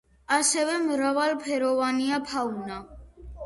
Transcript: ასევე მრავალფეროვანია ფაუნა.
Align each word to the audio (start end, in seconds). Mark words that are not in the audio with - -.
ასევე 0.37 0.77
მრავალფეროვანია 0.85 2.23
ფაუნა. 2.33 2.85